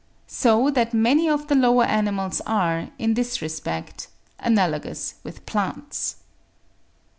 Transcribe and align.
So 0.25 0.71
that 0.71 0.95
many 0.95 1.29
of 1.29 1.45
the 1.47 1.53
lower 1.53 1.83
animals 1.83 2.41
are, 2.47 2.89
in 2.97 3.13
this 3.13 3.39
respect, 3.39 4.07
analogous 4.39 5.13
with 5.23 5.45
plants. 5.45 6.15